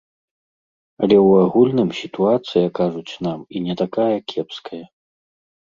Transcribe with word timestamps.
Але 1.03 1.17
ў 1.27 1.43
агульным 1.45 1.89
сітуацыя, 2.01 2.73
кажуць 2.81 3.13
нам, 3.27 3.39
і 3.55 3.65
не 3.69 3.73
такая 3.85 4.13
кепская. 4.35 4.85